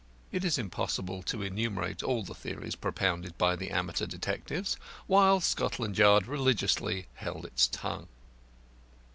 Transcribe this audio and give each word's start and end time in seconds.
It 0.31 0.43
is 0.43 0.57
impossible 0.57 1.21
to 1.21 1.43
enumerate 1.43 2.01
all 2.01 2.23
the 2.23 2.33
theories 2.33 2.73
propounded 2.75 3.37
by 3.37 3.55
the 3.55 3.69
amateur 3.69 4.07
detectives, 4.07 4.75
while 5.05 5.39
Scotland 5.39 5.95
Yard 5.95 6.25
religiously 6.25 7.05
held 7.13 7.45
its 7.45 7.67
tongue. 7.67 8.07